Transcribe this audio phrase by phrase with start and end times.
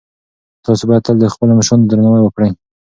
[0.65, 2.49] تاسو باید تل د خپلو مشرانو درناوی وکړئ.